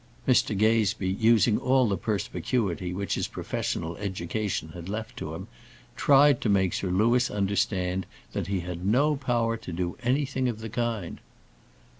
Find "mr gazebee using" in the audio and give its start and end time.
0.27-1.59